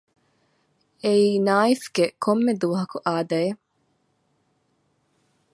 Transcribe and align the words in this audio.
އެއީ 1.03 1.29
ނާއިފްގެ 1.47 2.05
ކޮންމެ 2.23 2.53
ދުވަހަކު 2.61 2.97
އާދައެއް 3.05 3.61